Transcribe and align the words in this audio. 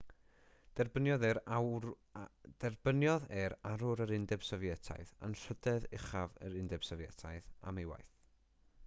derbyniodd 0.77 1.25
e'r 3.39 3.53
arwr 3.73 4.01
yr 4.07 4.15
undeb 4.17 4.47
sofietaidd 4.49 5.13
anrhydedd 5.29 5.87
uchaf 5.99 6.41
yr 6.49 6.59
undeb 6.63 6.89
sofietaidd 6.91 7.53
am 7.73 7.83
ei 7.85 7.89
waith 7.93 8.13